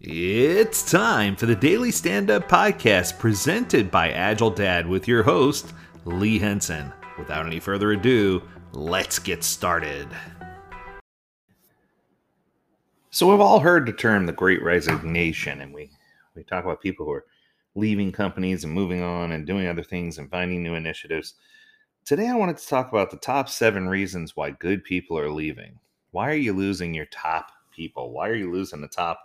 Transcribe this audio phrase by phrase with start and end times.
[0.00, 5.72] It's time for the Daily Stand Up Podcast presented by Agile Dad with your host,
[6.04, 6.92] Lee Henson.
[7.16, 10.08] Without any further ado, let's get started.
[13.10, 15.90] So, we've all heard the term the Great Resignation, and we,
[16.34, 17.26] we talk about people who are
[17.76, 21.34] leaving companies and moving on and doing other things and finding new initiatives.
[22.04, 25.78] Today, I wanted to talk about the top seven reasons why good people are leaving.
[26.10, 28.10] Why are you losing your top people?
[28.10, 29.20] Why are you losing the top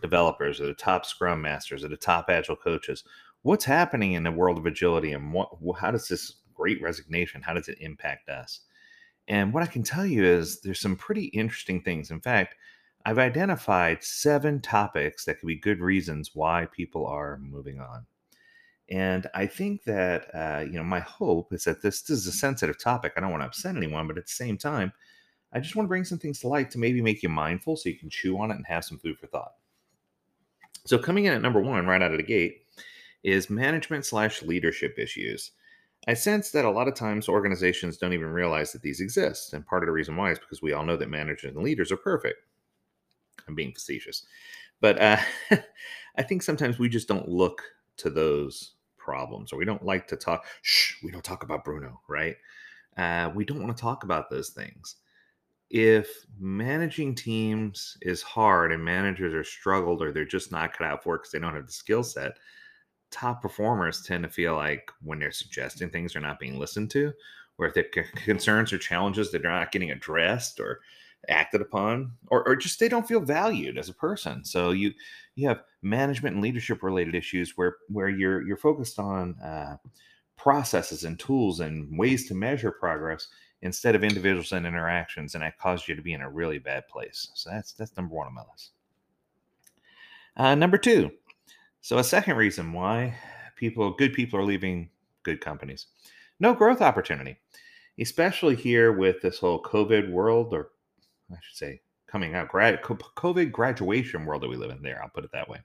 [0.00, 3.04] developers or the top scrum masters or the top agile coaches?
[3.42, 7.54] What's happening in the world of agility and what, how does this great resignation, how
[7.54, 8.60] does it impact us?
[9.28, 12.10] And what I can tell you is there's some pretty interesting things.
[12.10, 12.54] In fact,
[13.06, 18.06] I've identified seven topics that could be good reasons why people are moving on.
[18.90, 22.32] And I think that, uh, you know, my hope is that this, this is a
[22.32, 23.12] sensitive topic.
[23.16, 24.92] I don't want to upset anyone, but at the same time,
[25.52, 27.88] I just want to bring some things to light to maybe make you mindful so
[27.88, 29.52] you can chew on it and have some food for thought.
[30.86, 32.66] So, coming in at number one right out of the gate
[33.22, 35.52] is management slash leadership issues.
[36.06, 39.54] I sense that a lot of times organizations don't even realize that these exist.
[39.54, 41.90] And part of the reason why is because we all know that managers and leaders
[41.90, 42.36] are perfect.
[43.48, 44.26] I'm being facetious.
[44.80, 45.16] But uh,
[46.16, 47.62] I think sometimes we just don't look
[47.98, 50.44] to those problems or we don't like to talk.
[50.60, 52.36] Shh, we don't talk about Bruno, right?
[52.98, 54.96] Uh, we don't want to talk about those things.
[55.70, 61.02] If managing teams is hard and managers are struggled or they're just not cut out
[61.02, 62.38] for it because they don't have the skill set,
[63.10, 67.12] top performers tend to feel like when they're suggesting things they're not being listened to,
[67.58, 67.84] or if their
[68.24, 70.80] concerns or challenges that they're not getting addressed or
[71.28, 74.44] acted upon or, or just they don't feel valued as a person.
[74.44, 74.92] So you
[75.36, 79.76] you have management and leadership related issues where where you're you're focused on uh,
[80.36, 83.28] processes and tools and ways to measure progress
[83.64, 86.86] instead of individuals and interactions and that caused you to be in a really bad
[86.88, 88.70] place so that's that's number one on my list
[90.36, 91.10] uh, number two
[91.80, 93.14] so a second reason why
[93.56, 94.88] people good people are leaving
[95.24, 95.88] good companies
[96.40, 97.36] no growth opportunity
[98.00, 100.70] especially here with this whole covid world or
[101.30, 105.02] I should say, coming out, grad, COVID graduation world that we live in there.
[105.02, 105.58] I'll put it that way.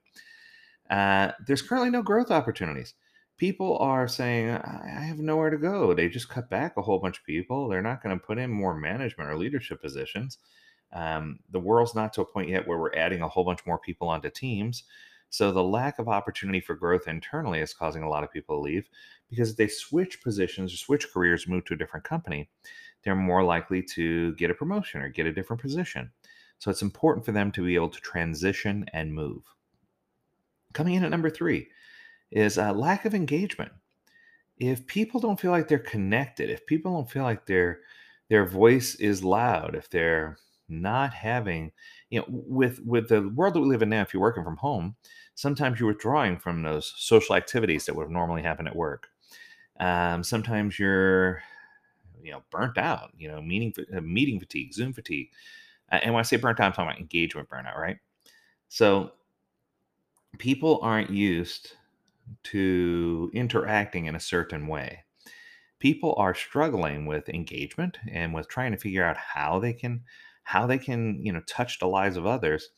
[0.90, 2.96] Uh, there's currently no growth opportunities.
[3.40, 5.94] People are saying, I have nowhere to go.
[5.94, 7.68] They just cut back a whole bunch of people.
[7.68, 10.38] They're not going to put in more management or leadership positions.
[10.94, 13.80] Um, the world's not to a point yet where we're adding a whole bunch more
[13.80, 14.84] people onto teams.
[15.30, 18.62] So the lack of opportunity for growth internally is causing a lot of people to
[18.62, 18.90] leave
[19.30, 22.50] because if they switch positions or switch careers, move to a different company,
[23.04, 26.12] they're more likely to get a promotion or get a different position.
[26.58, 29.44] So it's important for them to be able to transition and move.
[30.74, 31.70] Coming in at number three
[32.32, 33.72] is a lack of engagement.
[34.58, 37.82] If people don't feel like they're connected, if people don't feel like their
[38.30, 41.72] their voice is loud, if they're not having,
[42.10, 44.58] you know, with with the world that we live in now, if you're working from
[44.58, 44.96] home,
[45.36, 49.08] sometimes you're withdrawing from those social activities that would have normally happen at work.
[49.80, 51.42] Um, sometimes you're
[52.22, 55.30] you know burnt out you know meeting uh, meeting fatigue zoom fatigue
[55.90, 57.98] and when i say burnt out i'm talking about engagement burnout right
[58.68, 59.12] so
[60.38, 61.74] people aren't used
[62.44, 65.04] to interacting in a certain way
[65.80, 70.02] people are struggling with engagement and with trying to figure out how they can
[70.44, 72.70] how they can you know touch the lives of others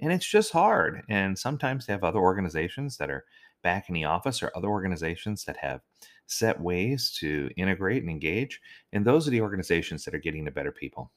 [0.00, 3.24] and it's just hard and sometimes they have other organizations that are
[3.62, 5.80] back in the office or other organizations that have
[6.26, 8.60] set ways to integrate and engage.
[8.92, 11.12] And those are the organizations that are getting the better people.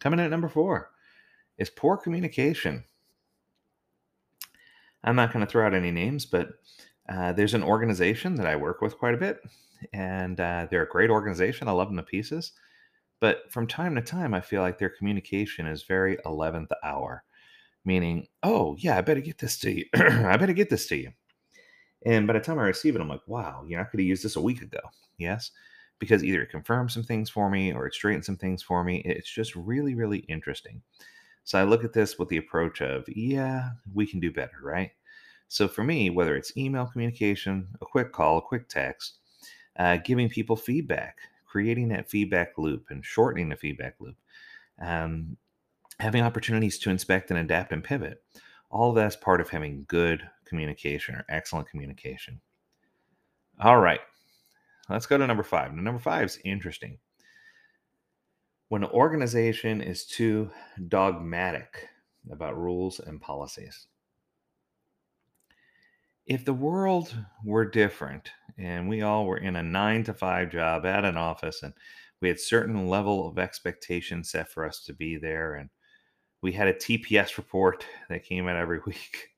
[0.00, 0.90] Coming in at number four
[1.58, 2.84] is poor communication.
[5.04, 6.48] I'm not going to throw out any names, but
[7.08, 9.40] uh, there's an organization that I work with quite a bit,
[9.92, 11.68] and uh, they're a great organization.
[11.68, 12.52] I love them to pieces.
[13.20, 17.22] But from time to time, I feel like their communication is very 11th hour,
[17.84, 19.84] meaning, oh, yeah, I better get this to you.
[19.94, 21.12] I better get this to you.
[22.04, 24.06] And by the time I receive it, I'm like, wow, you know, I could have
[24.06, 24.80] used this a week ago.
[25.18, 25.52] Yes.
[26.00, 29.02] Because either it confirms some things for me or it straightens some things for me.
[29.04, 30.82] It's just really, really interesting.
[31.44, 34.90] So I look at this with the approach of, yeah, we can do better, right?
[35.52, 39.18] So for me, whether it's email communication, a quick call, a quick text,
[39.78, 44.16] uh, giving people feedback, creating that feedback loop and shortening the feedback loop,
[44.80, 45.36] um,
[46.00, 48.24] having opportunities to inspect and adapt and pivot,
[48.70, 52.40] all of that's part of having good communication or excellent communication.
[53.60, 54.00] All right,
[54.88, 55.74] let's go to number five.
[55.74, 56.96] Now, number five is interesting.
[58.70, 60.50] When an organization is too
[60.88, 61.90] dogmatic
[62.30, 63.86] about rules and policies.
[66.26, 67.14] If the world
[67.44, 71.62] were different and we all were in a nine to five job at an office
[71.62, 71.74] and
[72.20, 75.70] we had certain level of expectation set for us to be there and
[76.42, 79.32] we had a TPS report that came out every week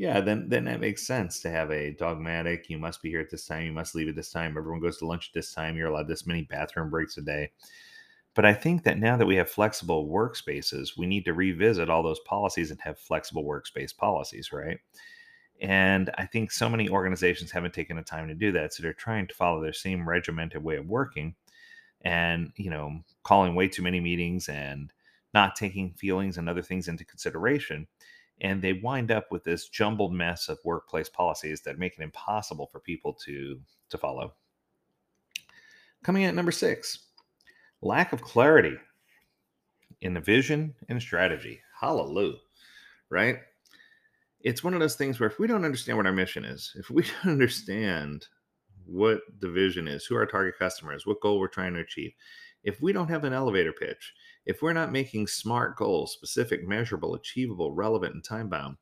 [0.00, 2.70] yeah, then then that makes sense to have a dogmatic.
[2.70, 3.66] You must be here at this time.
[3.66, 4.56] You must leave at this time.
[4.56, 5.76] Everyone goes to lunch at this time.
[5.76, 7.50] You're allowed this many bathroom breaks a day.
[8.34, 12.02] But I think that now that we have flexible workspaces, we need to revisit all
[12.02, 14.78] those policies and have flexible workspace policies, right?
[15.60, 18.72] And I think so many organizations haven't taken the time to do that.
[18.72, 21.34] So they're trying to follow their same regimented way of working
[22.00, 24.90] and, you know, calling way too many meetings and
[25.34, 27.86] not taking feelings and other things into consideration.
[28.40, 32.66] And they wind up with this jumbled mess of workplace policies that make it impossible
[32.66, 33.60] for people to,
[33.90, 34.32] to follow.
[36.02, 37.00] Coming in at number six,
[37.82, 38.78] lack of clarity
[40.00, 41.60] in the vision and strategy.
[41.78, 42.38] Hallelujah.
[43.10, 43.40] Right?
[44.42, 46.90] It's one of those things where if we don't understand what our mission is, if
[46.90, 48.26] we don't understand
[48.86, 52.12] what the vision is, who our target customer is, what goal we're trying to achieve,
[52.64, 54.12] if we don't have an elevator pitch,
[54.46, 58.76] if we're not making smart goals, specific, measurable, achievable, relevant, and time bound,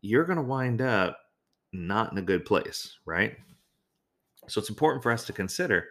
[0.00, 1.18] you're going to wind up
[1.72, 3.36] not in a good place, right?
[4.48, 5.88] So it's important for us to consider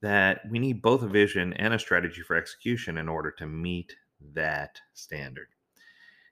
[0.00, 3.94] that we need both a vision and a strategy for execution in order to meet
[4.34, 5.48] that standard.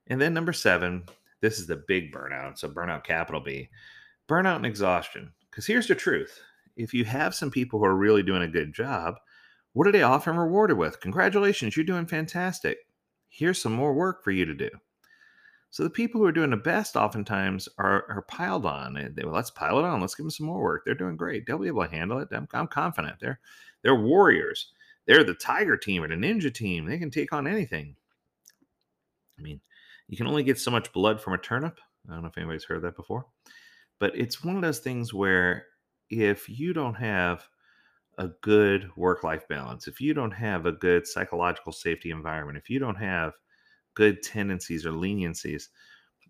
[0.09, 1.05] And then number seven,
[1.41, 2.59] this is the big burnout.
[2.59, 3.69] So, burnout capital B.
[4.29, 5.33] Burnout and exhaustion.
[5.51, 6.41] Because here's the truth
[6.77, 9.17] if you have some people who are really doing a good job,
[9.73, 11.01] what are they often rewarded with?
[11.01, 12.79] Congratulations, you're doing fantastic.
[13.29, 14.71] Here's some more work for you to do.
[15.71, 18.95] So the people who are doing the best oftentimes are, are piled on.
[19.15, 20.01] They, well, let's pile it on.
[20.01, 20.83] Let's give them some more work.
[20.85, 21.47] They're doing great.
[21.47, 22.29] They'll be able to handle it.
[22.33, 23.17] I'm, I'm confident.
[23.21, 23.39] They're
[23.83, 24.73] they're warriors.
[25.07, 26.87] They're the tiger team or the ninja team.
[26.87, 27.95] They can take on anything.
[29.39, 29.61] I mean,
[30.09, 31.79] you can only get so much blood from a turnip.
[32.09, 33.27] I don't know if anybody's heard that before,
[33.99, 35.67] but it's one of those things where
[36.09, 37.45] if you don't have
[38.19, 42.69] a good work life balance, if you don't have a good psychological safety environment, if
[42.69, 43.33] you don't have
[43.95, 45.69] good tendencies or leniencies,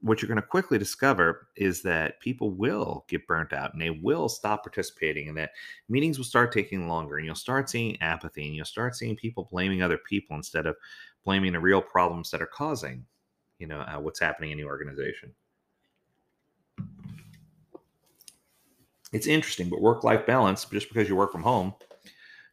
[0.02, 3.90] what you're going to quickly discover is that people will get burnt out and they
[3.90, 5.50] will stop participating and that
[5.88, 9.48] meetings will start taking longer and you'll start seeing apathy and you'll start seeing people
[9.50, 10.76] blaming other people instead of
[11.24, 13.04] blaming the real problems that are causing
[13.60, 15.32] you know uh, what's happening in the organization
[19.12, 21.72] it's interesting but work life balance just because you work from home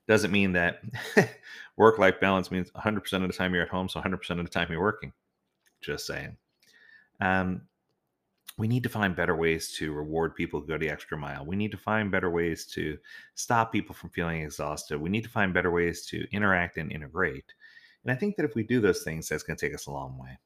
[0.07, 0.81] doesn't mean that
[1.77, 4.49] work life balance means 100% of the time you're at home so 100% of the
[4.49, 5.11] time you're working
[5.81, 6.37] just saying
[7.19, 7.61] um,
[8.57, 11.45] we need to find better ways to reward people who go the extra mile.
[11.45, 12.97] We need to find better ways to
[13.35, 14.99] stop people from feeling exhausted.
[14.99, 17.53] We need to find better ways to interact and integrate.
[18.03, 19.91] And I think that if we do those things, that's going to take us a
[19.91, 20.39] long way.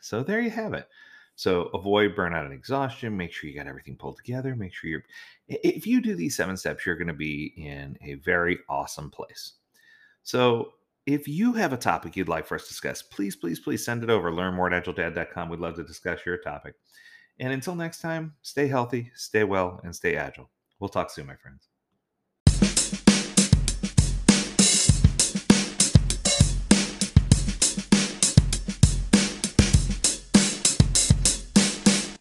[0.00, 0.88] So there you have it.
[1.36, 3.16] So avoid burnout and exhaustion.
[3.16, 4.54] Make sure you got everything pulled together.
[4.54, 5.04] Make sure you're,
[5.48, 9.54] if you do these seven steps, you're going to be in a very awesome place.
[10.22, 10.72] So
[11.06, 14.04] if you have a topic you'd like for us to discuss, please, please, please send
[14.04, 14.30] it over.
[14.30, 15.48] Learn more at agiledad.com.
[15.48, 16.74] We'd love to discuss your topic.
[17.38, 20.50] And until next time, stay healthy, stay well, and stay agile.
[20.78, 21.69] We'll talk soon, my friends.